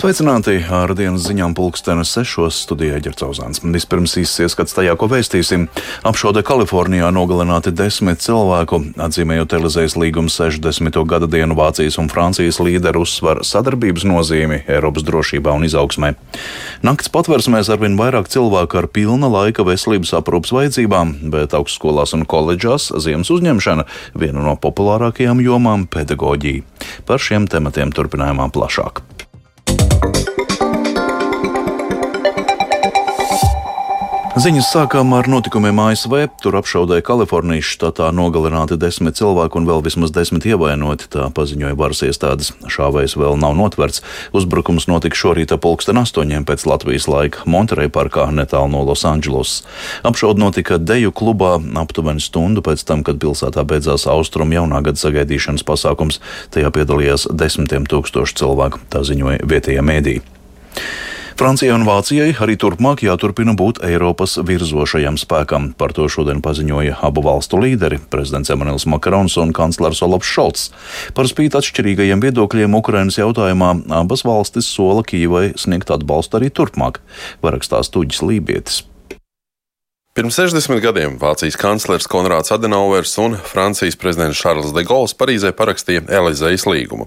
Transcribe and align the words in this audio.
Sveicināti 0.00 0.54
ar 0.72 0.94
dienas 0.96 1.26
ziņām 1.28 1.52
pulkstenes 1.52 2.08
sešos 2.14 2.56
studijā 2.64 3.02
Ģercauzāns. 3.04 3.58
Vispirms 3.60 4.14
īsts 4.16 4.40
ieskats 4.46 4.72
tajā, 4.72 4.94
ko 4.96 5.10
vēstīsim. 5.12 5.66
Apšaude 6.08 6.40
Kalifornijā 6.46 7.10
nogalināti 7.12 7.68
desmit 7.76 8.22
cilvēku, 8.24 8.78
atzīmējot 8.96 9.58
Elizējas 9.58 9.98
līguma 10.00 10.32
60. 10.32 10.96
gada 11.04 11.28
dienu 11.28 11.58
Vācijas 11.58 12.00
un 12.00 12.08
Francijas 12.08 12.62
līderu 12.64 13.04
uzsver 13.04 13.42
sadarbības 13.44 14.08
nozīmi 14.08 14.62
Eiropas 14.72 15.04
drošībā 15.04 15.52
un 15.52 15.68
izaugsmē. 15.68 16.14
Nakts 16.80 17.12
patversmēs 17.12 17.68
arvien 17.68 18.00
vairāk 18.00 18.32
cilvēku 18.32 18.80
ar 18.80 18.88
pilna 18.88 19.28
laika 19.28 19.68
veselības 19.68 20.16
aprūpas 20.16 20.56
vajadzībām, 20.56 21.16
bet 21.36 21.52
augstskolās 21.60 22.16
un 22.16 22.24
koledžās 22.24 22.88
ziemas 23.04 23.28
uzņemšana 23.36 23.84
viena 24.16 24.48
no 24.48 24.56
populārākajām 24.56 25.44
jomām- 25.44 25.84
pedagoģija. 25.92 26.64
Par 27.04 27.20
šiem 27.20 27.52
tematiem 27.52 27.92
turpinājumā 27.92 28.48
plašāk. 28.48 29.04
Ziņas 34.40 34.70
sākām 34.72 35.10
ar 35.12 35.26
notikumiem 35.28 35.76
ASV. 35.82 36.14
Tur 36.40 36.54
apšaudēja 36.56 37.04
Kalifornijas 37.04 37.74
štatā 37.74 38.06
nogalināti 38.16 38.78
desmit 38.80 39.18
cilvēki 39.18 39.58
un 39.58 39.66
vēl 39.68 39.82
vismaz 39.84 40.14
desmit 40.16 40.46
ievainoti. 40.48 41.10
Tā 41.12 41.26
paziņoja 41.36 41.76
varas 41.76 42.00
iestādes. 42.06 42.54
Šāvējs 42.64 43.18
vēl 43.20 43.36
nav 43.42 43.58
notverts. 43.58 44.00
Uzbrukums 44.32 44.86
notika 44.88 45.18
šorīt 45.18 45.52
ap 45.52 45.60
pulksten 45.66 46.00
astoņiem 46.00 46.46
pēc 46.48 46.64
Latvijas 46.70 47.10
laika 47.10 47.44
Monterey 47.44 47.92
parkā 47.92 48.30
netālu 48.32 48.72
no 48.72 48.80
Losandželosas. 48.88 49.66
Apšauda 50.08 50.40
notika 50.46 50.80
deju 50.80 51.12
klubā 51.12 51.58
aptuveni 51.82 52.24
stundu 52.24 52.64
pēc 52.64 52.86
tam, 52.88 53.04
kad 53.04 53.20
pilsētā 53.20 53.66
beidzās 53.68 54.08
austrumu 54.08 54.56
jaunā 54.56 54.80
gada 54.88 55.04
sagaidīšanas 55.04 55.68
pasākums. 55.68 56.22
Tajā 56.54 56.72
piedalījās 56.80 57.28
desmitiem 57.28 57.84
tūkstoši 57.92 58.40
cilvēku, 58.40 58.86
tā 58.88 59.04
ziņoja 59.04 59.44
vietējie 59.44 59.84
mēdīji. 59.84 60.28
Francijai 61.40 61.72
un 61.72 61.86
Vācijai 61.88 62.34
arī 62.44 62.52
turpmāk 62.60 63.00
jāturpina 63.00 63.54
būt 63.56 63.78
Eiropas 63.88 64.34
virzošajam 64.44 65.16
spēkam. 65.16 65.70
Par 65.72 65.94
to 65.96 66.04
šodien 66.12 66.42
paziņoja 66.44 66.98
abu 67.06 67.22
valstu 67.24 67.56
līderi- 67.62 67.96
prezidents 68.12 68.52
Emanuels 68.52 68.84
Makrons 68.84 69.38
un 69.40 69.54
kanclers 69.56 70.02
Olofs 70.04 70.28
Šolts. 70.28 70.68
Par 71.14 71.24
spīti 71.24 71.56
atšķirīgajiem 71.56 72.20
viedokļiem 72.20 72.76
Ukrainas 72.76 73.16
jautājumā 73.16 73.88
abas 73.88 74.22
valstis 74.22 74.68
sola 74.68 75.00
Kīvai 75.02 75.56
sniegt 75.56 75.88
atbalstu 75.88 76.36
arī 76.36 76.50
turpmāk, 76.52 77.00
varakstās 77.42 77.88
Tuģis 77.88 78.20
Lībietis. 78.20 78.89
Pirms 80.20 80.36
60 80.36 80.82
gadiem 80.84 81.14
Vācijas 81.16 81.54
kanclers 81.56 82.04
Konrāds 82.12 82.52
Adenauers 82.52 83.14
un 83.22 83.38
Francijas 83.40 83.94
prezidents 83.96 84.36
Šarls 84.36 84.74
de 84.76 84.82
Gauls 84.84 85.14
Parīzē 85.16 85.54
parakstīja 85.56 86.02
Elizejas 86.18 86.66
līgumu. 86.68 87.06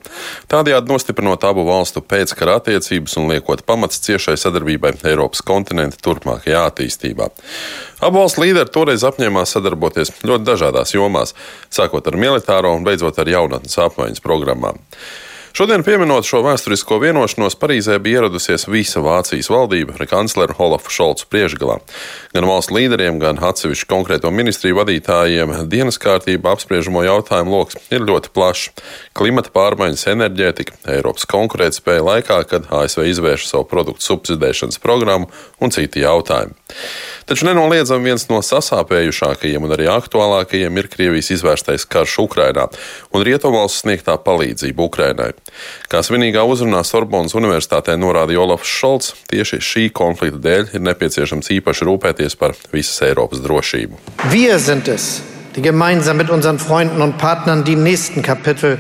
Tādējādi 0.49 0.89
nostiprinot 0.89 1.45
abu 1.45 1.61
valstu 1.67 2.01
pēckara 2.01 2.55
attiecības 2.57 3.13
un 3.21 3.29
liekot 3.29 3.61
pamats 3.69 4.01
ciešai 4.01 4.33
sadarbībai 4.41 4.95
Eiropas 5.11 5.45
kontinenta 5.45 6.01
turpmākajā 6.01 6.63
attīstībā. 6.71 7.27
Abu 8.01 8.17
valstu 8.17 8.47
līderi 8.47 8.73
toreiz 8.73 9.05
apņēmās 9.05 9.53
sadarboties 9.59 10.09
ļoti 10.25 10.47
dažādās 10.49 10.95
jomās, 10.97 11.35
sākot 11.69 12.09
ar 12.09 12.17
militāro 12.17 12.73
un 12.73 12.87
beidzot 12.87 13.21
ar 13.21 13.29
jaunatnes 13.29 13.77
apmaiņas 13.85 14.25
programmām. 14.25 14.81
Šodien, 15.53 15.83
pieminot 15.85 16.25
šo 16.25 16.39
vēsturisko 16.41 16.95
vienošanos, 16.97 17.53
Parīzē 17.61 17.99
bija 18.01 18.23
ieradusies 18.23 18.63
visa 18.65 19.03
Vācijas 19.05 19.51
valdība 19.53 19.93
ar 19.99 20.07
kancleru 20.09 20.55
Olafu 20.65 20.89
Šolcu 20.89 21.27
priekšgalā. 21.29 21.75
Gan 22.33 22.47
valsts 22.49 22.73
līderiem, 22.73 23.19
gan 23.21 23.37
atsevišķu 23.37 23.85
konkrēto 23.91 24.31
ministriju 24.33 24.79
vadītājiem 24.79 25.53
dienas 25.69 26.01
kārtībā 26.01 26.55
apspriežamo 26.57 27.03
jautājumu 27.05 27.53
lokus 27.53 27.77
ir 27.93 28.01
ļoti 28.01 28.31
plašs. 28.33 28.71
Klimata 29.13 29.53
pārmaiņas, 29.53 30.07
enerģētika, 30.15 30.79
Eiropas 30.95 31.29
konkurētspēja 31.29 32.01
laikā, 32.09 32.39
kad 32.49 32.65
ASV 32.73 33.05
izvērša 33.11 33.51
savu 33.51 33.69
produktu 33.69 34.09
subsidēšanas 34.09 34.81
programmu 34.81 35.29
un 35.61 35.69
citi 35.69 36.01
jautājumi. 36.01 36.57
Taču 37.29 37.45
nenoliedzami 37.45 38.09
viens 38.09 38.25
no 38.33 38.41
sasāpējušākajiem 38.41 39.69
un 39.69 39.77
arī 39.77 39.85
aktuālākajiem 39.93 40.81
ir 40.81 40.89
Krievijas 40.97 41.29
izvērstais 41.37 41.85
karš 41.85 42.17
Ukrainā 42.25 42.65
un 43.13 43.29
Rietumvalsts 43.29 43.85
sniegtā 43.85 44.17
palīdzība 44.25 44.89
Ukrainai. 44.89 45.31
Kā 45.91 46.01
svinīgā 46.05 46.43
uzrunā 46.47 46.81
Sorbonas 46.87 47.35
Universitātē 47.37 47.95
norādīja 47.99 48.41
Olafs 48.43 48.69
Šolts, 48.69 49.13
tieši 49.31 49.59
šī 49.61 49.85
konflikta 49.95 50.41
dēļ 50.47 50.73
ir 50.77 50.85
nepieciešams 50.87 51.51
īpaši 51.59 51.87
rūpēties 51.89 52.37
par 52.39 52.55
visas 52.73 53.03
Eiropas 53.05 53.43
drošību. 53.43 53.99
Wir 54.31 54.59
sind 54.59 54.87
es, 54.87 55.21
die 55.55 55.61
gemeinsam 55.61 56.17
mit 56.17 56.29
unseren 56.29 56.59
Freunden 56.59 57.01
und 57.01 57.17
Partnern 57.17 57.63
die 57.63 57.75
nächsten 57.75 58.21
Kapitel 58.21 58.79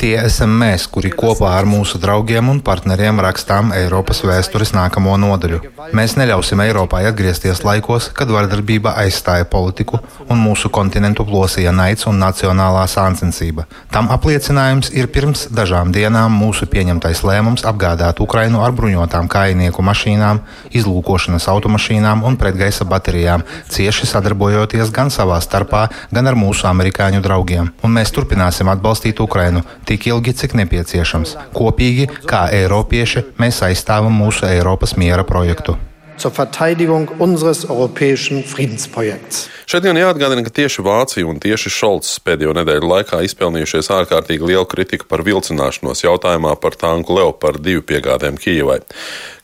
Tie 0.00 0.16
esam 0.18 0.50
mēs, 0.58 0.88
kuri 0.90 1.12
kopā 1.14 1.52
ar 1.54 1.66
mūsu 1.68 2.00
draugiem 2.02 2.48
un 2.50 2.58
partneriem 2.64 3.20
rakstām 3.22 3.70
Eiropas 3.76 4.24
vēstures 4.26 4.72
nākamo 4.74 5.14
nodaļu. 5.22 5.60
Mēs 5.94 6.16
neļausim 6.18 6.58
Eiropai 6.64 7.04
atgriezties 7.06 7.62
laikos, 7.62 8.08
kad 8.18 8.32
vardarbība 8.34 8.96
aizstāja 9.02 9.46
politiku 9.46 10.00
un 10.26 10.42
mūsu 10.42 10.70
kontinentu 10.74 11.26
plosīja 11.28 11.70
naids 11.70 12.08
un 12.10 12.18
nacionālā 12.18 12.82
sāncensība. 12.90 13.68
Tam 13.94 14.10
apliecinājums 14.10 14.90
ir 14.96 15.06
pirms 15.14 15.46
dažām 15.54 15.94
dienām 15.94 16.34
mūsu 16.34 16.66
pieņemtais 16.72 17.22
lēmums 17.22 17.62
apgādāt 17.70 18.18
Ukrainu 18.24 18.64
ar 18.66 18.74
bruņotām 18.74 19.30
kājnieku 19.30 19.86
mašīnām, 19.86 20.42
izlūkošanas 20.74 21.46
automašīnām 21.54 22.26
un 22.26 22.40
pretgaisa 22.40 22.88
baterijām, 22.90 23.46
cieši 23.70 24.10
sadarbojoties 24.10 24.90
gan 24.90 25.14
savā 25.14 25.38
starpā, 25.44 25.86
gan 26.10 26.26
ar 26.26 26.34
mūsu 26.34 26.66
amerikāņu 26.66 27.22
draugiem. 27.22 27.70
Un 27.86 27.94
mēs 27.94 28.15
turpināsim 28.16 28.70
atbalstīt 28.72 29.20
Ukrainu 29.20 29.64
tik 29.88 30.08
ilgi, 30.10 30.36
cik 30.40 30.56
nepieciešams. 30.62 31.36
Kopīgi, 31.56 32.08
kā 32.28 32.46
Eiropieši, 32.56 33.26
mēs 33.42 33.60
aizstāvam 33.68 34.16
mūsu 34.24 34.48
Eiropas 34.48 34.96
miera 35.00 35.26
projektu 35.28 35.76
zur 36.18 36.30
Verteidigung 36.30 37.08
unseres 37.18 37.64
europäischen 37.64 38.44
Friedensprojekts. 38.44 39.48
Šodien 39.66 39.98
jāatgādina, 39.98 40.44
ka 40.46 40.52
tieši 40.54 40.82
Vācija 40.86 41.26
un 41.26 41.40
tieši 41.42 41.72
Šolts 41.74 42.20
pēdējo 42.22 42.52
nedēļu 42.54 42.86
laikā 42.86 43.18
izpelnījušies 43.26 43.90
ārkārtīgi 43.96 44.46
lielu 44.46 44.66
kritiku 44.70 45.08
par 45.10 45.24
vilcināšanos 45.26 46.04
jautājumā 46.04 46.52
par 46.62 46.76
tanku 46.78 47.16
Leopard 47.16 47.58
2 47.64 47.82
piegādēm 47.88 48.38
Kijivai. 48.38 48.78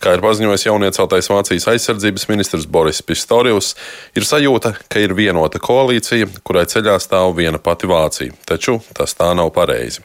Kā 0.02 0.16
ir 0.16 0.22
paziņojis 0.22 0.64
jaunieceltais 0.66 1.28
Vācijas 1.30 1.66
aizsardzības 1.70 2.28
ministrs 2.30 2.68
Boris 2.70 3.02
Pistorius, 3.06 3.72
ir 4.18 4.26
sajūta, 4.26 4.72
ka 4.90 5.02
ir 5.02 5.14
vienota 5.18 5.58
koalīcija, 5.62 6.26
kurai 6.46 6.64
ceļā 6.70 6.96
stāv 7.02 7.36
viena 7.38 7.58
pati 7.62 7.90
Vācija, 7.90 8.34
taču 8.46 8.80
tas 8.94 9.14
tā 9.18 9.32
nav 9.38 9.52
pareizi. 9.54 10.02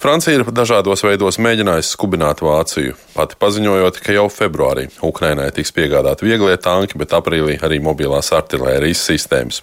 Francija 0.00 0.36
ir 0.36 0.44
dažādos 0.56 1.04
veidos 1.04 1.40
mēģinājusi 1.40 1.92
skubināt 1.96 2.40
Vāciju, 2.44 2.96
pati 3.16 3.36
paziņojot, 3.40 4.00
ka 4.04 4.16
jau 4.16 4.28
februārī 4.32 4.88
Ukrainai 5.04 5.50
tiks 5.56 5.72
piegādāti 5.96 6.26
vieglie 6.26 6.56
tanki, 6.60 6.98
bet 6.98 7.14
aprīlī 7.16 7.56
arī 7.64 7.80
mobilās 7.80 8.32
artilērijas 8.32 9.04
sistēmas. 9.08 9.62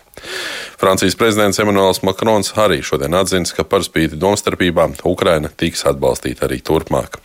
Francijas 0.80 1.16
prezidents 1.16 1.60
Emmanuels 1.60 2.02
Macrons 2.04 2.54
arī 2.58 2.82
šodien 2.84 3.14
atzīst, 3.14 3.56
ka 3.56 3.64
par 3.64 3.84
spīti 3.84 4.18
domstarpībām 4.18 4.96
Ukraina 5.04 5.50
tiks 5.50 5.86
atbalstīta 5.86 6.48
arī 6.48 6.62
turpmāk. 6.62 7.20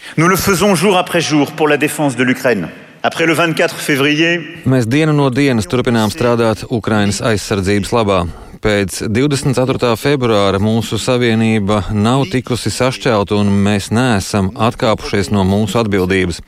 Mēs 4.66 4.88
dienu 4.90 5.14
no 5.14 5.30
dienas 5.30 5.68
turpinām 5.70 6.10
strādāt 6.10 6.66
Ukrainas 6.68 7.22
aizsardzības 7.22 7.94
labā. 7.94 8.26
Pēc 8.58 9.04
24. 9.06 9.92
februāra 9.94 10.58
mūsu 10.58 10.98
savienība 10.98 11.84
nav 11.94 12.24
tikusi 12.32 12.72
sašķelta 12.74 13.38
un 13.38 13.52
mēs 13.62 13.92
neesam 13.94 14.50
atkāpušies 14.50 15.30
no 15.30 15.44
mūsu 15.46 15.78
atbildības 15.78 16.42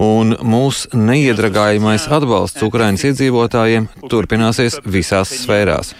un 0.00 0.32
mūsu 0.40 0.88
neiedragājamais 0.96 2.06
atbalsts 2.08 2.62
Ukraiņas 2.64 3.04
iedzīvotājiem 3.10 3.88
turpināsies 4.08 4.78
visās 4.88 5.32
sfērās. 5.42 5.92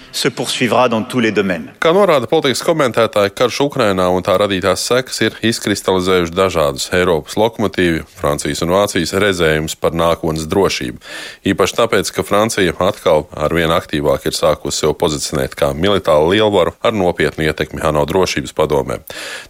Kā 1.83 1.93
norāda 1.93 2.29
politikas 2.31 2.65
komentētāji, 2.65 3.35
karš 3.37 3.61
Ukrainā 3.67 4.09
un 4.15 4.25
tā 4.25 4.39
radītās 4.41 4.87
sekas 4.89 5.21
ir 5.27 5.37
izkristalizējuši 5.51 6.33
dažādus 6.37 6.89
Eiropas 6.97 7.37
lokomotīvu, 7.41 8.07
Francijas 8.17 8.65
un 8.65 8.73
Vācijas 8.73 9.13
redzējumus 9.21 9.77
par 9.81 9.93
nākotnes 9.97 10.49
drošību. 10.51 11.05
Īpaši 11.53 11.79
tāpēc, 11.83 12.15
ka 12.17 12.25
Francija 12.25 12.75
atkal 12.81 13.27
ar 13.37 13.53
vien 13.55 13.73
aktīvāk 13.75 14.31
ir 14.31 14.37
sākusi 14.39 14.87
sev 14.87 14.97
pozicionēt 15.01 15.59
kā 15.61 15.75
militāru 15.77 16.33
lielvaru 16.33 16.73
ar 16.81 16.97
nopietnu 16.97 17.45
ietekmi 17.51 17.85
ANO 17.85 18.07
drošības 18.09 18.57
padomē. 18.57 19.03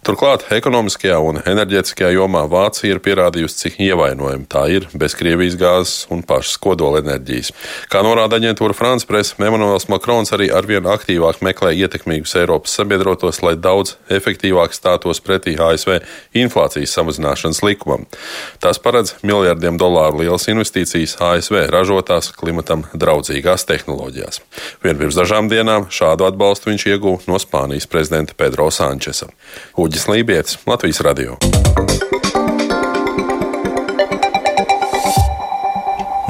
Turklāt 0.03 0.49
ekonomiskajā 0.51 1.23
un 1.23 1.39
enerģētiskajā 1.45 2.11
jomā 2.17 2.43
Vācija 2.51 2.91
ir 2.91 3.03
pierādījusi, 3.03 3.59
cik 3.63 3.79
ievainojama. 3.87 4.40
Tā 4.49 4.65
ir 4.71 4.87
bez 4.93 5.15
Krievijas 5.17 5.57
gāzes 5.59 6.05
un 6.13 6.23
pašas 6.27 6.57
kodolenerģijas. 6.61 7.51
Kā 7.91 8.01
norāda 8.05 8.39
aģentūra 8.39 8.75
France 8.77 9.07
Press, 9.09 9.35
Emanuels 9.39 9.87
Makrons 9.91 10.33
arī 10.35 10.49
arvien 10.53 10.87
aktīvāk 10.89 11.41
meklē 11.45 11.73
ietekmīgus 11.83 12.35
Eiropas 12.39 12.75
sabiedrotos, 12.77 13.41
lai 13.45 13.55
daudz 13.59 13.95
efektīvāk 14.11 14.75
stātos 14.75 15.21
pretī 15.23 15.57
ASV 15.59 15.99
inflācijas 16.37 16.95
samazināšanas 16.97 17.63
likumam. 17.65 18.07
Tās 18.63 18.81
paredz 18.81 19.15
miljardiem 19.25 19.79
dolāru 19.81 20.23
lielas 20.23 20.47
investīcijas 20.51 21.17
ASV 21.21 21.65
ražotās 21.73 22.31
klimatam 22.37 22.85
draudzīgās 22.93 23.67
tehnoloģijās. 23.69 24.41
Vien 24.85 24.99
pirms 24.99 25.19
dažām 25.19 25.51
dienām 25.51 25.89
šādu 25.91 26.29
atbalstu 26.29 26.71
viņš 26.71 26.87
ieguva 26.93 27.21
no 27.27 27.41
Spānijas 27.41 27.89
prezidenta 27.91 28.37
Pedro 28.37 28.69
Sančesa. 28.71 29.31
Uģis 29.77 30.09
Lībijams, 30.11 30.59
Latvijas 30.69 31.03
radio. 31.05 31.37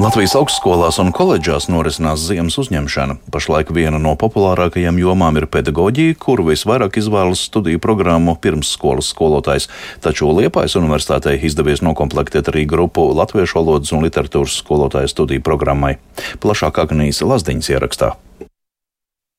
Latvijas 0.02 0.32
augstskolās 0.34 0.96
un 0.98 1.12
koledžās 1.14 1.68
norisinās 1.70 2.24
ziemas 2.26 2.56
uzņemšana. 2.58 3.20
Pašlaik 3.30 3.68
viena 3.76 4.00
no 4.02 4.16
populārākajām 4.18 4.96
jomām 4.98 5.36
ir 5.38 5.46
pedagoģija, 5.46 6.16
kuru 6.18 6.48
visvairāk 6.48 6.98
izvēlas 6.98 7.44
studiju 7.46 7.78
programmu 7.84 8.34
pirmsskolas 8.34 9.12
skolotājs. 9.14 9.68
Taču 10.02 10.32
Liepājas 10.34 10.74
universitātei 10.80 11.36
izdevies 11.46 11.84
nokomplektēt 11.86 12.50
arī 12.50 12.64
grupu 12.66 13.04
latviešu 13.14 13.60
valodas 13.60 13.94
un 13.94 14.02
literatūras 14.02 14.58
skolotāju 14.64 15.12
studiju 15.12 15.44
programmai. 15.46 15.94
Plašāk 16.42 16.82
Agnijas 16.82 17.22
Lazdiņas 17.22 17.70
ierakstā. 17.76 18.16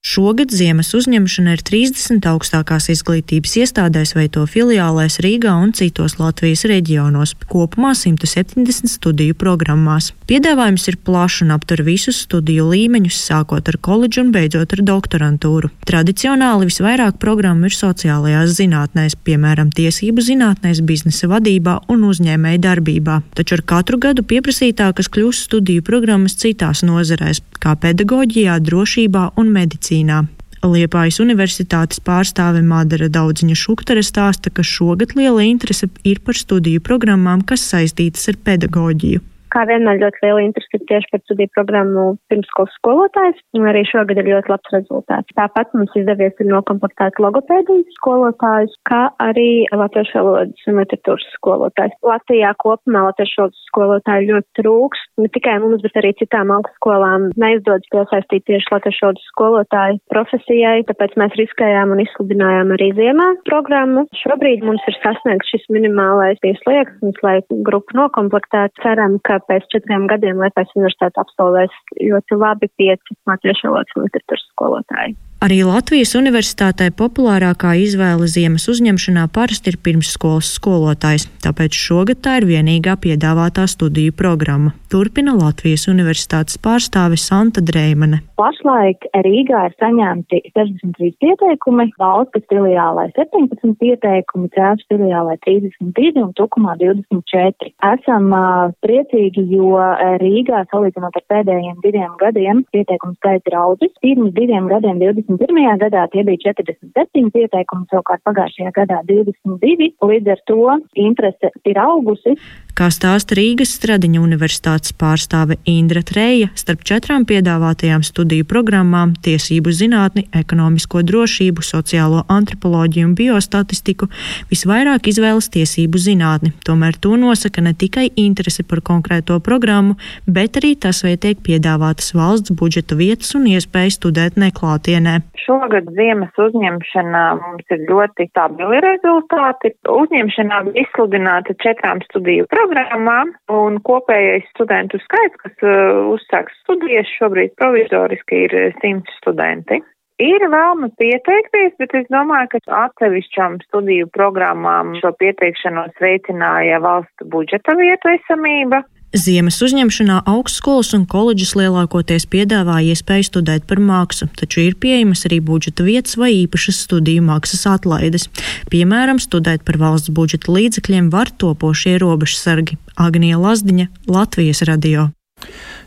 Šogad 0.04 0.52
ziemas 0.52 0.90
uzņemšana 0.98 1.54
ir 1.56 1.62
30 1.64 2.26
augstākās 2.28 2.90
izglītības 2.92 3.54
iestādēs 3.62 4.10
vai 4.18 4.26
to 4.28 4.42
filiālēs 4.44 5.16
Rīgā 5.24 5.54
un 5.56 5.70
citos 5.72 6.18
Latvijas 6.20 6.66
reģionos, 6.68 7.32
kopumā 7.48 7.94
170 7.96 8.92
studiju 8.92 9.38
programmās. 9.40 10.10
Piedāvājums 10.28 10.90
ir 10.92 10.98
plašs 11.08 11.46
un 11.46 11.54
aptver 11.56 11.86
visus 11.88 12.20
studiju 12.26 12.66
līmeņus, 12.74 13.22
sākot 13.30 13.72
ar 13.72 13.78
koledžu 13.80 14.26
un 14.26 14.34
beidzot 14.36 14.76
ar 14.76 14.82
doktorantūru. 14.90 15.72
Tradicionāli 15.88 16.68
visvairāk 16.68 17.16
programmu 17.24 17.72
ir 17.72 17.78
sociālajās 17.80 18.58
zinātnēs, 18.60 19.16
piemēram, 19.24 19.72
tiesību 19.72 20.20
zinātnēs, 20.28 20.84
biznesa 20.84 21.32
vadībā 21.32 21.78
un 21.88 22.04
uzņēmēja 22.12 22.64
darbībā, 22.68 23.22
taču 23.40 23.56
ar 23.56 23.66
katru 23.72 24.04
gadu 24.04 24.28
pieprasītākas 24.28 25.08
kļūst 25.16 25.48
studiju 25.48 25.88
programmas 25.88 26.36
citās 26.44 26.84
nozarēs, 26.84 27.40
kā 27.64 27.78
pedagoģijā, 27.80 28.60
drošībā 28.68 29.30
un 29.40 29.56
medicīnā 29.56 29.93
medicīnā. 29.94 30.28
Liepājas 30.64 31.20
universitātes 31.20 32.00
pārstāve 32.00 32.62
Madara 32.64 33.10
Daudziņa 33.10 33.56
Šuktare 33.56 34.02
stāsta, 34.02 34.50
ka 34.50 34.64
šogad 34.64 35.14
liela 35.16 35.44
interese 35.44 35.90
ir 36.06 36.22
par 36.24 36.36
studiju 36.36 36.80
programmām, 36.80 37.44
kas 37.44 37.68
saistītas 37.68 38.30
ar 38.30 38.40
pedagoģiju 38.46 39.33
kā 39.54 39.66
vienmēr 39.70 40.02
ļoti 40.02 40.24
liela 40.26 40.44
interese 40.44 40.82
tieši 40.90 41.12
par 41.14 41.22
studiju 41.24 41.52
programmu 41.54 42.06
pirmskolas 42.32 42.74
skolotājs, 42.80 43.40
un 43.58 43.68
arī 43.70 43.84
šogad 43.88 44.20
ir 44.22 44.30
ļoti 44.32 44.52
labs 44.54 44.74
rezultāts. 44.76 45.36
Tāpat 45.38 45.74
mums 45.78 45.94
izdevies 46.00 46.40
ir 46.42 46.50
nokomplektēt 46.50 47.20
logopēdijas 47.24 47.98
skolotājus, 48.00 48.76
kā 48.90 49.04
arī 49.24 49.66
latviešu 49.74 50.20
valodas 50.20 50.68
un 50.70 50.80
literatūras 50.82 51.28
skolotājus. 51.38 51.98
Latvijā 52.08 52.54
kopumā 52.64 53.06
latviešu 53.10 53.44
valodas 53.44 53.68
skolotāju 53.70 54.30
ļoti 54.32 54.62
trūks, 54.62 55.06
ne 55.22 55.30
tikai 55.34 55.58
mums, 55.64 55.84
bet 55.86 56.00
arī 56.02 56.14
citām 56.22 56.54
augstskolām 56.58 57.30
neizdodas 57.40 57.90
piesaistīt 57.94 58.48
tieši 58.50 58.74
latviešu 58.76 59.08
valodas 59.08 59.30
skolotāju 59.32 60.02
profesijai, 60.14 60.86
tāpēc 60.90 61.18
mēs 61.22 61.38
riskējām 61.40 61.94
un 61.94 62.04
izsludinājām 62.06 62.74
arī 62.78 62.90
ziemā 62.98 63.30
programmu. 63.50 64.06
Šobrīd 64.24 64.66
mums 64.66 64.84
ir 64.90 64.98
sasniegts 65.02 65.54
šis 65.54 65.68
minimālais 65.74 66.42
piesliegsnis, 66.44 67.20
lai 67.26 67.38
grupu 67.68 67.98
nokomplektētu. 67.98 68.82
Ceram, 68.84 69.20
ka 69.28 69.40
pēc 69.50 69.68
četriem 69.74 70.08
gadiem 70.12 70.42
Lietuvas 70.42 70.74
universitāte 70.78 71.22
absolvēs 71.24 71.76
ļoti 72.00 72.40
labi 72.40 72.70
pieci 72.80 73.20
latviešu 73.30 73.70
valodas 73.70 74.00
literatūras 74.00 74.48
skolotāji. 74.52 75.18
Arī 75.44 75.58
Latvijas 75.68 76.14
universitātē 76.16 76.86
populārākā 76.96 77.74
izvēle 77.84 78.30
ziemas 78.32 78.64
uzņemšanā 78.72 79.26
parasti 79.36 79.74
ir 79.74 79.78
pirmsskolas 79.84 80.54
skolotājs, 80.56 81.26
tāpēc 81.44 81.76
šogad 81.76 82.22
tā 82.24 82.38
ir 82.40 82.46
vienīgā 82.48 82.94
piedāvātā 83.04 83.66
studiju 83.68 84.16
programma. 84.16 84.72
Turpina 84.88 85.34
Latvijas 85.36 85.90
universitātes 85.92 86.56
pārstāve 86.64 87.20
Santa 87.20 87.60
Dreimane. 87.60 88.22
Pašlaik 88.40 89.04
Rīgā 89.26 89.66
ir 89.68 89.76
saņemti 89.84 90.40
63 90.54 91.12
pieteikumi, 91.20 91.90
valsts 92.00 92.48
filiālai 92.48 93.10
17 93.20 93.76
pieteikumi, 93.84 94.48
Cēlus 94.56 94.88
filiālai 94.88 95.36
32 95.44 96.24
un 96.24 96.32
Tukumā 96.40 96.78
24. 96.80 97.74
Esam 97.90 98.32
uh, 98.32 98.72
priecīgi, 98.86 99.44
jo 99.58 99.76
Rīgā 100.24 100.64
salīdzinot 100.72 101.20
ar 101.20 101.28
pēdējiem 101.36 101.84
diviem 101.84 102.16
gadiem 102.24 102.64
pieteikumu 102.72 103.20
skaits 103.20 103.52
ir 103.52 103.60
audzis. 103.60 103.92
Pirms 104.00 104.32
diviem 104.40 104.72
gadiem 104.72 105.04
20. 105.04 105.33
21. 105.38 105.78
gadā 105.82 106.04
tie 106.14 106.24
bija 106.28 106.54
47 106.54 107.32
pieteikumi, 107.34 107.88
savukārt 107.92 108.22
pagājušajā 108.28 108.74
gadā 108.76 109.00
22. 109.10 109.90
Līdz 110.10 110.34
ar 110.36 110.44
to 110.50 110.76
interese 111.06 111.52
ir 111.70 111.80
augusi. 111.82 112.36
Kā 112.74 112.88
stāsta 112.90 113.36
Rīgas 113.38 113.70
Stradiņa 113.78 114.18
universitātes 114.18 114.96
pārstāve 114.98 115.60
Indra 115.70 116.02
Treja, 116.02 116.48
starp 116.58 116.82
četrām 116.90 117.22
piedāvātajām 117.30 118.02
studiju 118.02 118.48
programmām- 118.50 119.12
tiesību 119.26 119.70
zinātni, 119.70 120.24
ekonomisko 120.34 121.04
drošību, 121.06 121.62
sociālo 121.62 122.24
antropoloģiju 122.34 123.06
un 123.06 123.14
biostatistiku- 123.14 124.08
visvairāk 124.52 125.06
izvēlas 125.06 125.52
tiesību 125.54 126.02
zinātni. 126.02 126.50
Tomēr 126.66 126.98
to 126.98 127.14
nosaka 127.16 127.62
ne 127.62 127.74
tikai 127.74 128.10
interese 128.18 128.64
par 128.68 128.82
konkrēto 128.82 129.40
programmu, 129.40 129.96
bet 130.28 130.54
arī 130.54 130.74
tas, 130.80 131.04
vai 131.04 131.16
tiek 131.16 131.38
piedāvātas 131.46 132.12
valsts 132.18 132.50
budžeta 132.50 132.98
vietas 132.98 133.36
un 133.36 133.46
iespēja 133.46 133.94
studēt 134.00 134.34
neklātienē. 134.34 135.22
Šogad 135.46 135.86
ziemas 135.94 136.34
uzņemšanā 136.40 137.40
mums 137.40 137.66
ir 137.70 137.86
ļoti 137.86 138.30
stabili 138.32 138.82
rezultāti. 138.82 139.76
Uzņemšanā 139.86 140.74
izsludināta 140.74 141.54
četrām 141.62 142.02
studiju 142.10 142.48
programmām 142.48 142.63
programmām, 142.64 143.34
un 143.52 143.80
kopējais 143.84 144.46
studentu 144.54 145.00
skaits, 145.04 145.40
kas 145.44 145.66
uh, 145.66 146.06
uzsāks 146.14 146.56
studijas, 146.64 147.10
šobrīd 147.20 147.56
provizoriski 147.60 148.46
ir 148.48 148.56
100 148.80 149.18
studenti. 149.20 149.82
Ir 150.22 150.46
vēlme 150.46 150.92
pieteikties, 151.02 151.74
bet 151.82 151.94
es 151.98 152.06
domāju, 152.14 152.54
ka 152.54 152.60
atsevišķām 152.86 153.58
studiju 153.66 154.08
programmām 154.14 154.94
šo 155.02 155.12
pieteikšanos 155.20 155.98
veicināja 156.00 156.80
valsts 156.84 157.28
budžeta 157.34 157.76
vietu 157.80 158.14
esamība. 158.14 158.84
Ziemas 159.14 159.60
uzņemšanā 159.62 160.24
augstskolas 160.26 160.88
un 160.98 161.04
koledžas 161.06 161.52
lielākoties 161.54 162.24
piedāvā 162.34 162.80
iespēju 162.82 163.28
studēt 163.28 163.68
par 163.70 163.78
mākslu, 163.78 164.26
taču 164.34 164.64
ir 164.64 164.74
pieejamas 164.74 165.22
arī 165.30 165.38
budžeta 165.38 165.86
vietas 165.86 166.18
vai 166.18 166.32
īpašas 166.40 166.80
studiju 166.88 167.22
maksas 167.28 167.68
atlaides. 167.70 168.26
Piemēram, 168.74 169.22
studēt 169.22 169.62
par 169.68 169.78
valsts 169.78 170.10
budžeta 170.10 170.50
līdzekļiem 170.58 171.12
var 171.14 171.30
topošie 171.30 172.00
robežsargi 172.02 172.80
Agnija 172.98 173.38
Lazdiņa, 173.38 173.92
Latvijas 174.10 174.66
radio. 174.66 175.12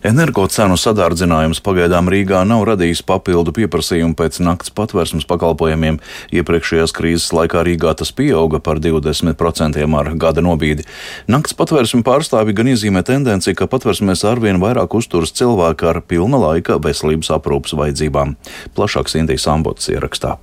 Energocenu 0.06 0.76
sadārdzinājums 0.78 1.58
pagaidām 1.66 2.06
Rīgā 2.12 2.44
nav 2.46 2.60
radījis 2.68 3.00
papildu 3.08 3.50
pieprasījumu 3.56 4.14
pēc 4.14 4.38
nakts 4.44 4.70
patvērsmes 4.76 5.26
pakalpojumiem. 5.26 5.98
Iepriekšējās 6.36 6.94
krīzes 6.94 7.32
laikā 7.34 7.64
Rīgā 7.66 7.96
tas 7.98 8.14
pieauga 8.14 8.60
par 8.62 8.78
20% 8.84 9.82
ar 9.98 10.12
gada 10.14 10.46
nobīdi. 10.46 10.86
Nakts 11.26 11.58
patvērsme 11.58 12.06
pārstāvi 12.06 12.54
gan 12.54 12.70
iezīmē 12.70 13.02
tendenci, 13.02 13.56
ka 13.58 13.66
patvērsmēs 13.72 14.22
arvien 14.30 14.62
vairāk 14.62 14.94
uzturas 14.94 15.34
cilvēki 15.34 15.90
ar 15.90 16.04
pilna 16.06 16.38
laika 16.38 16.78
veselības 16.78 17.34
aprūpas 17.40 17.74
vajadzībām. 17.74 18.36
Plašāks 18.78 19.18
Indijas 19.18 19.50
ambots 19.50 19.90
ierakstā. 19.90 20.36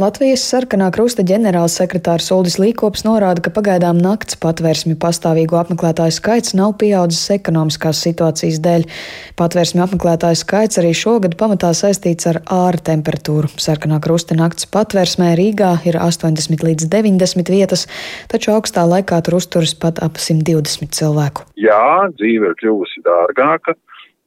Latvijas 0.00 0.40
sarkanā 0.48 0.86
krusta 0.96 1.20
ģenerālsekretārs 1.28 2.30
Uldis 2.32 2.54
Līkops 2.56 3.02
norāda, 3.04 3.42
ka 3.44 3.50
pagaidām 3.52 3.98
nakts 4.00 4.38
patvērsmi 4.40 4.94
pastāvīgo 4.96 5.58
apmeklētāju 5.60 6.14
skaits 6.16 6.54
nav 6.56 6.78
pieaudzis 6.80 7.34
ekonomiskās 7.34 8.00
situācijas 8.06 8.62
dēļ. 8.64 8.86
Patvērsmi 9.36 9.82
apmeklētāju 9.84 10.38
skaits 10.40 10.80
arī 10.80 10.94
šogad 10.96 11.36
pamatā 11.42 11.74
saistīts 11.76 12.30
ar 12.32 12.40
āra 12.48 12.80
temperatūru. 12.86 13.52
Sarkanā 13.60 14.00
krusta 14.00 14.38
nakts 14.38 14.70
patvērsmē 14.72 15.34
Rīgā 15.36 15.74
ir 15.84 16.00
80 16.00 16.64
līdz 16.64 16.88
90 16.96 17.52
vietas, 17.52 17.84
taču 18.32 18.54
augstā 18.56 18.86
laikā 18.88 19.20
tur 19.26 19.36
uzturas 19.42 19.76
pat 19.76 20.00
ap 20.00 20.16
120 20.16 20.96
cilvēku. 20.96 21.44
Jā, 21.60 22.08
dzīve 22.16 22.54
ir 22.54 22.56
kļuvusi 22.62 23.04
dārgāka 23.04 23.76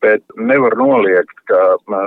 bet 0.04 0.24
nevar 0.38 0.76
noliegt, 0.80 1.36
ka 1.50 1.62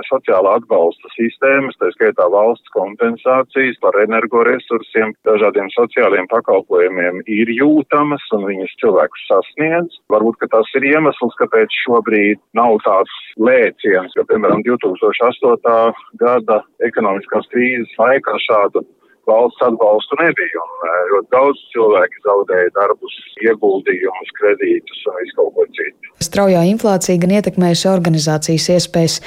sociālā 0.07 0.57
atbalsta 0.59 1.11
sistēmas, 1.15 1.77
tā 1.81 1.89
skaitā 1.95 2.27
valsts 2.33 2.71
kompensācijas 2.75 3.79
par 3.83 3.97
energoresursiem, 4.03 5.13
dažādiem 5.27 5.71
sociāliem 5.75 6.29
pakalpojumiem 6.31 7.23
ir 7.25 7.53
jūtamas 7.57 8.25
un 8.37 8.45
viņas 8.49 8.75
cilvēkus 8.83 9.25
sasniedz. 9.31 9.99
Varbūt, 10.13 10.39
ka 10.41 10.51
tas 10.57 10.73
ir 10.79 10.87
iemesls, 10.91 11.37
kāpēc 11.41 11.73
šobrīd 11.85 12.41
nav 12.57 12.79
tāds 12.85 13.13
lēciens, 13.41 14.13
jo, 14.17 14.25
piemēram, 14.29 14.63
2008. 14.67 16.05
gada 16.21 16.61
ekonomiskās 16.85 17.49
krīzes 17.53 17.97
laikā 18.01 18.37
šādu 18.47 18.85
valsts 19.29 19.65
atbalstu 19.67 20.19
nebija. 20.21 20.63
Un 20.63 20.93
ļoti 21.11 21.29
daudz 21.35 21.63
cilvēki 21.73 22.23
zaudēja 22.27 22.73
darbus, 22.77 23.17
ieguldījumus, 23.45 24.33
kredītus 24.39 25.03
un 25.09 25.19
visu 25.21 25.37
kaut 25.39 25.53
ko 25.57 25.67
citu. 25.77 26.13
Straujā 26.27 26.63
inflācija 26.71 27.21
gan 27.21 27.35
ietekmējusi 27.37 27.91
organizācijas 27.91 28.69
iespējas. 28.77 29.19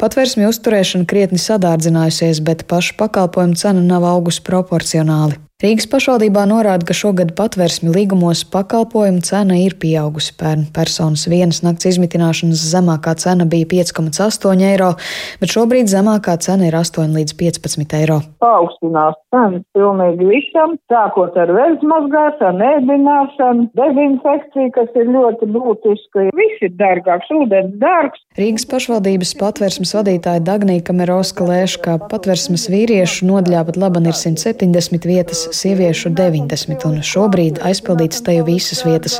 Patvērsmi 0.00 0.48
uzturēšana 0.48 1.08
krietni 1.10 1.40
sadārdzinājusies, 1.42 2.40
bet 2.44 2.64
pašu 2.70 2.96
pakalpojumu 3.00 3.58
cena 3.60 3.84
nav 3.84 4.08
augusi 4.08 4.44
proporcionāli. 4.46 5.47
Rīgas 5.58 5.88
pašvaldībā 5.90 6.44
norāda, 6.46 6.86
ka 6.86 6.94
šogad 6.94 7.32
patvērsmi 7.34 7.90
līgumos 7.90 8.44
pakalpojumu 8.46 9.24
cena 9.26 9.56
ir 9.58 9.72
pieaugusi. 9.82 10.36
Pērn 10.38 10.68
personas 10.70 11.24
vienas 11.26 11.64
nakts 11.66 11.88
izmitināšanas 11.90 12.60
zemākā 12.62 13.16
cena 13.18 13.42
bija 13.42 13.66
5,8 13.72 14.62
eiro, 14.68 14.92
bet 15.40 15.50
šobrīd 15.50 15.90
zemākā 15.90 16.36
cena 16.46 16.68
ir 16.68 16.76
8 16.78 17.10
līdz 17.10 17.34
15 17.40 17.96
eiro. 17.98 18.20
Paaugstinās 18.38 19.18
cenas 19.34 19.64
pilnīgi 19.74 20.28
visam, 20.28 20.76
sākot 20.94 21.34
ar 21.42 21.50
vēzmazgāšanu, 21.56 22.62
ēdināšanu, 22.76 23.66
dezinfekciju, 23.82 24.70
kas 24.78 24.94
ir 24.94 25.10
ļoti 25.10 25.50
būtiska. 25.58 26.28
Viss 26.38 26.62
ir 26.68 26.78
dārgāks, 26.78 27.34
ūdens 27.34 27.74
dārgs. 27.82 28.22
Rīgas 28.38 28.68
pašvaldības 28.70 29.34
patvērsmes 29.42 29.96
vadītāja 29.98 30.46
Dagnija 30.52 30.86
Kamerovska 30.86 31.50
lēš, 31.50 31.80
ka 31.82 31.98
patvērsmes 32.06 32.70
vīriešu 32.70 33.26
nodaļā 33.26 33.66
pat 33.72 33.82
laban 33.88 34.06
ir 34.06 34.14
170 34.14 35.10
vietas 35.10 35.47
sieviešu 35.54 36.10
90, 36.16 36.84
un 36.88 37.00
šobrīd 37.04 37.60
aizpildītas 37.66 38.22
te 38.26 38.34
jau 38.36 38.44
visas 38.46 38.84
vietas. 38.86 39.18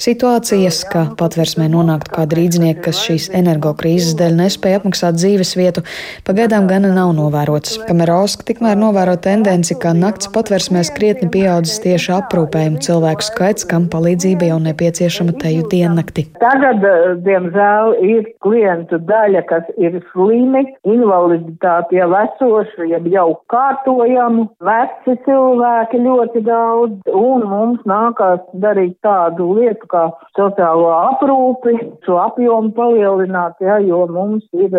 Situācijas, 0.00 0.82
ka 0.90 1.04
patversmē 1.20 1.68
nonāktu 1.72 2.12
kāda 2.14 2.38
rīdznieka, 2.38 2.82
kas 2.88 3.02
šīs 3.04 3.28
energokrīzes 3.36 4.16
dēļ 4.18 4.36
nespēja 4.38 4.80
apmaksāt 4.80 5.18
dzīves 5.18 5.54
vietu, 5.58 5.84
pagaidām 6.28 6.68
gana 6.70 6.92
nav 6.94 7.12
novērotas. 7.18 7.78
Kamerauska 7.88 8.46
tikmēr 8.48 8.78
novēro 8.80 9.16
tendenci, 9.20 9.76
ka 9.80 9.92
nakts 9.96 10.30
patversmēs 10.34 10.92
krietni 10.96 11.30
pieaudzis 11.32 11.82
tieši 11.84 12.14
aprūpējumu 12.18 12.82
cilvēku 12.86 13.28
skaits, 13.28 13.68
kam 13.70 13.88
palīdzība 13.92 14.50
jau 14.52 14.60
nepieciešama 14.64 15.36
teju 15.42 15.68
diennakti. 15.72 16.26
Tagad, 16.40 16.84
eh, 16.84 17.16
diemžēl, 17.26 17.94
ir 18.14 18.30
klientu 18.44 19.00
daļa, 19.10 19.44
kas 19.48 19.64
ir 19.76 20.00
slimi, 20.12 20.64
invaliditāti 20.84 22.00
jau 22.00 22.10
esoši, 22.24 22.90
jau 23.10 23.28
kārtojami, 23.52 24.48
veci 24.60 25.18
cilvēki 25.26 25.69
cilvēki 25.70 25.98
ļoti 26.02 26.40
daudz, 26.44 26.96
un 27.14 27.44
mums 27.46 27.80
nākās 27.86 28.40
darīt 28.54 28.96
tādu 29.02 29.54
lietu 29.54 29.86
kā 29.88 30.10
sociālo 30.36 30.90
aprūpi, 31.12 31.76
šo 32.04 32.18
apjomu 32.18 32.72
palielināt, 32.74 33.60
ja, 33.60 33.78
jo 33.78 34.06
mums 34.10 34.44
ir 34.52 34.70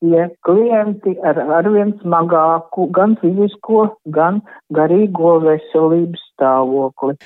tie 0.00 0.26
klienti 0.46 1.14
ar 1.26 1.38
arvien 1.60 1.92
smagāku 2.00 2.88
gan 2.94 3.16
fizisko, 3.20 3.86
gan 4.12 4.40
garīgo 4.74 5.38
veselības 5.44 6.22
stāvokli. 6.32 7.16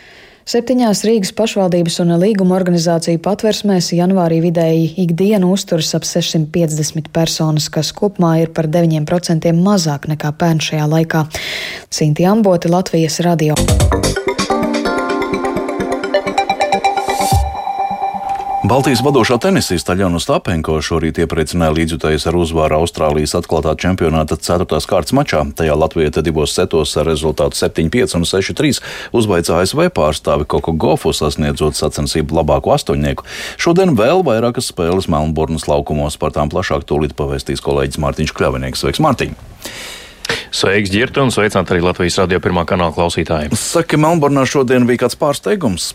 Septiņās 0.45 1.04
Rīgas 1.09 1.33
pašvaldības 1.38 2.00
un 2.04 2.16
līguma 2.21 2.59
organizāciju 2.59 3.23
patversmēs 3.25 3.95
janvārī 3.97 4.43
vidēji 4.45 4.90
ikdienu 5.07 5.54
uzturas 5.54 5.95
ap 5.97 6.04
650 6.04 7.09
personas, 7.14 7.71
kas 7.73 7.95
kopumā 7.97 8.37
ir 8.43 8.52
par 8.52 8.69
9% 8.69 9.54
mazāk 9.57 10.11
nekā 10.12 10.35
pērn 10.37 10.61
šajā 10.61 10.90
laikā. 10.99 11.25
Sinti 11.88 12.28
Amboti, 12.28 12.69
Latvijas 12.75 13.23
radio. 13.25 13.57
Baltijas 18.64 19.02
vadošā 19.04 19.37
tenisista 19.44 19.92
Ļona 19.92 20.16
Stapenko 20.25 20.78
šorīt 20.80 21.18
iepriecināja 21.21 21.75
līdzjutējus 21.76 22.25
ar 22.30 22.37
uzvaru 22.40 22.78
Austrālijas 22.78 23.35
atklātā 23.37 23.75
čempionāta 23.76 24.38
4. 24.40 24.78
kārtas 24.88 25.12
mačā. 25.12 25.42
Tajā 25.52 25.75
Latvija 25.76 26.23
divos 26.25 26.54
setos 26.56 26.94
ar 26.97 27.04
rezultātu 27.04 27.59
7-5 27.61 28.14
un 28.16 28.25
6-3 28.25 28.80
uzveica 29.12 29.59
ASV 29.59 29.90
pārstāvi 29.92 30.49
Koko 30.49 30.73
Gofu 30.80 31.12
sasniedzot 31.12 31.76
sacensību 31.76 32.38
labāko 32.38 32.73
astoņnieku. 32.73 33.26
Šodien 33.61 33.92
vēl 34.00 34.25
vairākas 34.25 34.71
spēles 34.73 35.11
Melnburnas 35.12 35.68
laukumos 35.68 36.16
par 36.16 36.33
tām 36.33 36.49
plašāk 36.49 36.88
tūlīt 36.88 37.12
pavēstīs 37.18 37.61
kolēģis 37.61 38.00
Mārtiņš 38.00 38.33
Kļavinieks. 38.33 38.80
Sveiks, 38.80 39.02
Mārtiņ! 39.04 39.37
Sveiks, 40.54 40.88
Girta, 40.88 41.21
un 41.21 41.35
sveicināti 41.37 41.76
arī 41.76 41.85
Latvijas 41.85 42.16
radio 42.23 42.40
pirmā 42.40 42.64
kanāla 42.64 42.97
klausītājiem. 42.97 43.52
Saka, 43.61 44.00
Melnburnā 44.00 44.47
šodien 44.49 44.88
bija 44.88 45.04
kāds 45.04 45.21
pārsteigums. 45.21 45.92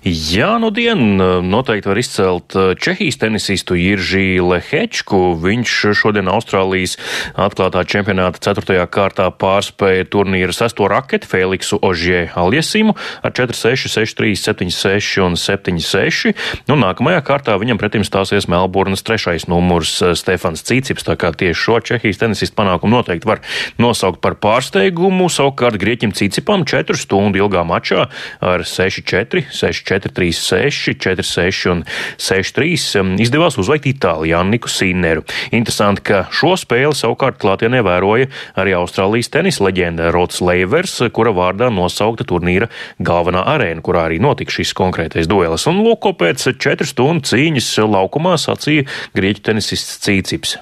Jā, 0.00 0.54
nu 0.56 0.70
dien 0.72 1.20
noteikti 1.44 1.90
var 1.90 1.98
izcelt 2.00 2.54
eh, 2.56 2.70
Čehijas 2.80 3.18
tenisistu 3.20 3.76
Jiržī 3.76 4.40
Lehečku. 4.40 5.34
Viņš 5.36 5.74
šodien 5.92 6.30
Austrālijas 6.32 6.94
atklātā 7.36 7.82
čempionāta 7.84 8.40
4. 8.40 8.80
kārtā 8.88 9.26
pārspēja 9.28 10.06
turnīra 10.08 10.56
sesto 10.56 10.88
raketi 10.88 11.28
Feliksu 11.28 11.76
Ožie 11.84 12.30
Aljesimu 12.32 12.94
ar 12.96 13.34
4-6, 13.36 13.92
6-3, 13.92 14.32
7-6 14.40 15.20
un 15.20 15.36
7-6. 15.36 16.32
Nu, 16.72 16.78
nākamajā 16.80 17.20
kārtā 17.20 17.58
viņam 17.60 17.82
pretim 17.82 18.08
stāsies 18.08 18.48
Melburnas 18.48 19.04
trešais 19.04 19.50
numurs 19.52 19.98
eh, 20.00 20.16
Stefans 20.16 20.64
Cīcips, 20.64 21.04
tā 21.04 21.18
kā 21.20 21.34
tieši 21.36 21.60
šo 21.60 21.78
Čehijas 21.92 22.22
tenisistu 22.24 22.56
panākumu 22.62 23.02
noteikti 23.02 23.28
var 23.28 23.44
nosaukt 23.76 24.24
par 24.24 24.40
pārsteigumu. 24.40 25.28
Savukārt 25.28 25.76
Grieķim 25.76 26.16
Cīcipam 26.16 26.64
4 26.64 26.96
stundu 26.96 27.44
ilgā 27.44 27.68
mačā 27.68 28.08
ar 28.40 28.64
6-4, 28.64 29.44
6-4. 29.52 29.89
4-3-6, 29.90 30.94
4-6 31.02 31.70
un 31.72 31.82
6-3 32.20 33.00
um, 33.00 33.12
izdevās 33.20 33.58
uzveikt 33.60 33.90
Itālijā 33.90 34.40
Niku 34.46 34.70
Sinneru. 34.70 35.24
Interesanti, 35.56 36.04
ka 36.10 36.22
šo 36.34 36.54
spēli 36.60 36.96
savukārt 36.96 37.40
klātienē 37.42 37.82
vēroja 37.86 38.30
arī 38.60 38.76
Austrālijas 38.78 39.32
tenisa 39.34 39.66
leģenda 39.66 40.12
Rots 40.14 40.40
Leivers, 40.44 40.96
kura 41.14 41.34
vārdā 41.36 41.70
nosaukta 41.74 42.26
turnīra 42.28 42.70
galvenā 43.02 43.44
arēna, 43.54 43.84
kurā 43.84 44.06
arī 44.08 44.20
notika 44.22 44.54
šis 44.54 44.74
konkrētais 44.78 45.30
duelis. 45.30 45.66
Un 45.70 45.82
lūk, 45.84 46.10
pēc 46.20 46.48
4 46.56 46.88
stundu 46.88 47.28
cīņas 47.30 47.74
laukumā 47.90 48.38
sacīja 48.40 48.88
grieķu 49.16 49.48
tenisists 49.50 50.00
Cīcips. 50.06 50.58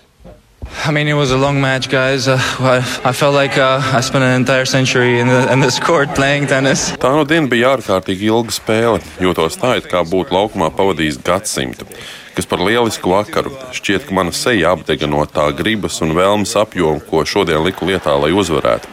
I 0.86 0.90
mean, 0.92 1.08
it 1.08 1.14
was 1.14 1.32
a 1.32 1.36
long 1.36 1.60
match, 1.60 1.90
guys. 1.90 2.28
Uh, 2.28 2.38
I 3.04 3.12
felt 3.12 3.34
like 3.34 3.58
uh, 3.58 3.80
I 3.82 4.00
spent 4.00 4.24
an 4.24 4.34
entire 4.34 4.64
century 4.64 5.18
in, 5.18 5.26
the, 5.26 5.52
in 5.52 5.60
this 5.60 5.78
court 5.78 6.14
playing 6.14 6.46
tennis. 6.46 6.92
Tā 7.02 7.10
no 7.12 7.24
diena 7.28 7.50
bija 7.50 7.74
ārkārtīgi 7.76 8.30
ilga 8.30 8.54
spēle. 8.54 9.02
Jūtos 9.20 9.58
tā, 9.58 9.74
it 9.80 9.88
kā 9.90 10.04
būtu 10.06 10.32
laukumā 10.36 10.70
pavadījis 10.78 11.18
gadsimtu. 11.26 11.88
Kas 12.36 12.46
par 12.46 12.62
lielisku 12.62 13.10
vakaru. 13.10 13.52
Šķiet, 13.74 14.06
ka 14.08 14.14
mana 14.14 14.32
seja 14.32 14.72
apdega 14.76 15.10
no 15.10 15.24
tā 15.26 15.48
gribas 15.58 15.98
un 16.04 16.14
vēlmes 16.16 16.54
apjoma, 16.56 17.02
ko 17.10 17.24
šodien 17.26 17.64
liku 17.66 17.88
lietā, 17.90 18.14
lai 18.14 18.30
uzvarētu. 18.30 18.88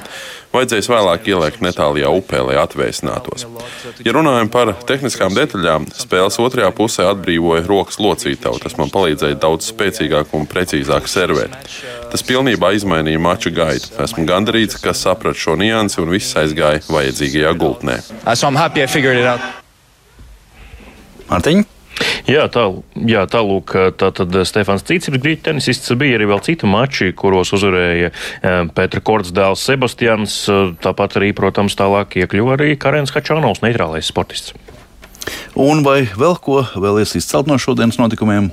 Vajadzēs 0.55 0.87
vēlāk 0.87 1.25
ielikt 1.27 1.63
netālajā 1.65 2.09
upē, 2.15 2.39
lai 2.47 2.55
atvēsinātos. 2.61 3.43
Ja 4.05 4.13
runājam 4.15 4.47
par 4.53 4.71
tehniskām 4.87 5.35
detaļām, 5.35 5.89
spēles 5.91 6.39
otrajā 6.39 6.69
pusē 6.77 7.09
atbrīvoja 7.09 7.65
rokas 7.67 7.99
locītavu. 7.99 8.61
Tas 8.63 8.77
man 8.79 8.93
palīdzēja 8.93 9.39
daudz 9.43 9.67
spēcīgāk 9.73 10.31
un 10.37 10.47
precīzāk 10.47 11.11
servēt. 11.11 11.59
Tas 12.13 12.23
pilnībā 12.23 12.71
izmainīja 12.77 13.19
maču 13.19 13.51
gaitu. 13.55 13.91
Esmu 14.05 14.23
gandarīts, 14.29 14.79
ka 14.79 14.95
sapratu 14.95 15.43
šo 15.43 15.59
niansi 15.59 15.99
un 16.03 16.15
viss 16.15 16.39
aizgāja 16.39 16.85
vajadzīgajā 16.87 17.53
gultnē. 17.59 17.99
Mārtiņa! 21.25 21.74
Jā, 22.27 22.47
tā, 22.51 22.65
jā, 23.07 23.23
tā 23.29 23.41
lūk, 23.45 23.75
tā 23.99 24.09
tad 24.17 24.33
Stefans 24.49 24.83
Cīcips, 24.87 25.21
grīķu 25.21 25.45
tenisists, 25.45 25.93
bija 25.99 26.17
arī 26.17 26.27
vēl 26.31 26.41
citi 26.45 26.67
mači, 26.69 27.11
kuros 27.15 27.53
uzvarēja 27.55 28.11
eh, 28.11 28.59
Petra 28.75 29.03
Korts 29.05 29.33
dēls 29.35 29.63
Sebastians, 29.63 30.37
tāpat 30.83 31.19
arī, 31.21 31.31
protams, 31.37 31.77
tālāk 31.77 32.17
iekļuva 32.23 32.57
arī 32.57 32.73
Karens 32.81 33.15
Hačānovs, 33.15 33.63
neitrālais 33.65 34.11
sportists. 34.11 34.55
Un 35.55 35.85
vai 35.85 36.03
vēl 36.05 36.37
ko 36.43 36.65
vēlies 36.75 37.15
izcelt 37.17 37.49
no 37.49 37.57
šodienas 37.61 38.01
notikumiem? 38.01 38.51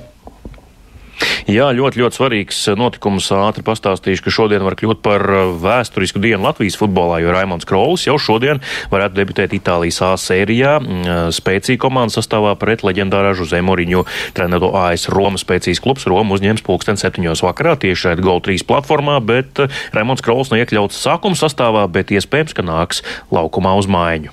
Jā, 1.49 1.65
ļoti, 1.75 1.99
ļoti 1.99 2.15
svarīgs 2.15 2.59
notikums. 2.79 3.27
Ātri 3.35 3.65
pastāstīšu, 3.67 4.23
ka 4.23 4.31
šodien 4.31 4.63
var 4.63 4.77
kļūt 4.79 5.01
par 5.03 5.23
vēsturisku 5.59 6.21
dienu 6.23 6.45
Latvijas 6.45 6.77
futbolā, 6.79 7.19
jo 7.19 7.33
Raimons 7.35 7.67
Krols 7.67 8.05
jau 8.07 8.15
šodien 8.21 8.61
varētu 8.93 9.17
debitēt 9.17 9.55
Itālijas 9.57 9.99
A 10.05 10.13
sērijā. 10.19 10.77
Mm, 10.79 11.33
spēcīga 11.35 11.81
komanda 11.83 12.15
sastāvā 12.15 12.53
pret 12.59 12.85
leģendārā 12.87 13.33
Žuzē 13.35 13.59
Moriņu 13.65 14.05
trenēto 14.37 14.71
AS 14.79 15.09
Roma 15.11 15.41
spēcīgs 15.41 15.83
klubs. 15.83 16.07
Roma 16.07 16.37
uzņems 16.37 16.63
pulksten 16.63 16.99
septiņos 17.01 17.43
vakarā 17.43 17.75
tieši 17.81 18.07
šeit 18.07 18.23
Gol 18.23 18.39
3 18.43 18.63
platformā, 18.69 19.19
bet 19.23 19.59
uh, 19.59 19.83
Raimons 19.95 20.23
Krols 20.23 20.53
neiekļauts 20.53 21.03
sākuma 21.03 21.39
sastāvā, 21.39 21.83
bet 21.91 22.15
iespējams, 22.15 22.55
ka 22.55 22.63
nāks 22.63 23.03
laukumā 23.35 23.75
uz 23.79 23.91
mājiņu. 23.91 24.31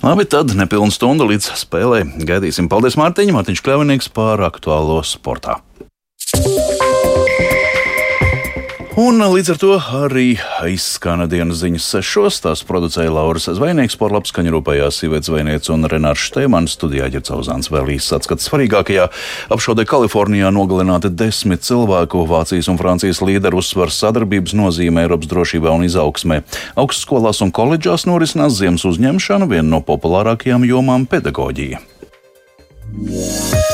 Labi, 0.00 0.24
tad 0.24 0.54
nepilna 0.56 0.92
stunda 0.94 1.26
līdz 1.28 1.52
spēlē. 1.60 2.06
Gaidīsim. 2.24 2.70
Paldies, 2.72 2.96
Mārtiņ! 2.96 3.34
Mārtiņš 3.36 3.64
Kļavinieks 3.66 4.08
par 4.16 4.40
aktuālo 4.48 5.02
sportā. 5.04 5.60
Un 9.00 9.22
līdz 9.22 9.54
ar 9.54 9.58
to 9.58 9.76
arī 9.96 10.24
izskana 10.68 11.24
dienas 11.30 11.62
ziņas 11.62 11.86
sešos. 11.94 12.40
Tās 12.44 12.60
producēja 12.68 13.12
Lauris 13.14 13.48
Zvaigznes, 13.48 13.96
par 13.96 14.12
labskaņu 14.12 14.52
rūpējās 14.52 14.98
sievietes 15.00 15.30
zvejniece 15.30 15.72
un 15.72 15.88
Renārs 15.88 16.26
Štēmans. 16.28 16.74
Studijā 16.76 17.08
ģercauzāns 17.14 17.70
vēl 17.72 17.94
īsts 17.96 18.12
atskats 18.18 18.50
svarīgākajā. 18.50 19.08
Apšaudē 19.56 19.86
Kalifornijā 19.88 20.52
nogalināti 20.52 21.08
desmit 21.14 21.64
cilvēku. 21.64 22.26
Vācijas 22.28 22.68
un 22.68 22.76
Francijas 22.82 23.22
līderi 23.24 23.62
uzsver 23.62 23.94
sadarbības 23.94 24.52
nozīme 24.60 25.06
Eiropas 25.06 25.32
drošībā 25.32 25.72
un 25.72 25.88
izaugsmē. 25.88 26.42
Augstskolās 26.76 27.40
un 27.40 27.54
koledžās 27.56 28.04
norisinās 28.10 28.60
ziemas 28.60 28.84
uzņemšana, 28.84 29.48
viena 29.48 29.78
no 29.78 29.80
populārākajām 29.80 30.68
jomām- 30.68 31.08
pedagoģija. 31.14 31.80
Yeah. 32.90 33.69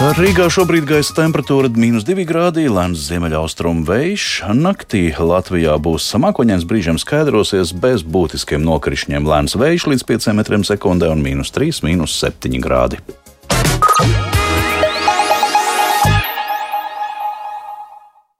Rīgā 0.00 0.46
šobrīd 0.48 0.86
gaisa 0.88 1.12
temperatūra- 1.12 1.68
minus 1.76 2.06
2 2.08 2.24
grādi, 2.24 2.62
lēns 2.72 3.02
ziemeļaustrumu 3.04 3.84
vējš. 3.84 4.48
Naktī 4.56 5.12
Latvijā 5.12 5.76
būs 5.76 6.08
samākoņains 6.08 6.64
brīžiem 6.64 6.96
skaidrosies 6.96 7.74
bez 7.76 8.00
būtiskiem 8.02 8.64
nokrišņiem. 8.64 9.28
Lēns 9.28 9.60
vējš 9.60 9.84
līdz 9.92 10.04
5 10.08 10.32
metriem 10.32 10.64
sekundē 10.64 11.12
un 11.12 11.20
minus 11.20 11.50
3, 11.50 11.82
minus 11.82 12.16
7 12.16 12.62
grādi. 12.64 12.96